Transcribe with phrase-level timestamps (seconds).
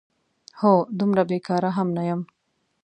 [0.59, 2.21] هو، دومره بېکاره هم نه یم؟!